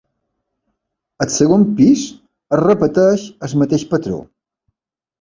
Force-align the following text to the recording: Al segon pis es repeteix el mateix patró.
Al 1.25 1.29
segon 1.35 1.67
pis 1.81 2.07
es 2.57 2.65
repeteix 2.65 3.29
el 3.49 3.57
mateix 3.65 3.89
patró. 3.97 4.23